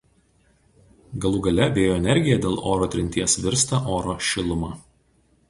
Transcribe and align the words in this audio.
Galų 1.25 1.41
gale 1.47 1.67
vėjo 1.75 1.91
energija 1.99 2.39
dėl 2.47 2.57
oro 2.73 2.89
trinties 2.97 3.37
virsta 3.45 3.83
oro 3.99 4.19
šiluma. 4.31 4.73